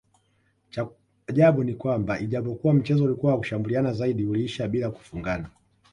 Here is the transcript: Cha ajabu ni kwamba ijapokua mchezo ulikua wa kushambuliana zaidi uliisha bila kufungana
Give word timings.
Cha 0.69 0.89
ajabu 1.27 1.63
ni 1.63 1.73
kwamba 1.75 2.19
ijapokua 2.19 2.73
mchezo 2.73 3.03
ulikua 3.05 3.31
wa 3.31 3.37
kushambuliana 3.37 3.93
zaidi 3.93 4.25
uliisha 4.25 4.67
bila 4.67 4.91
kufungana 4.91 5.49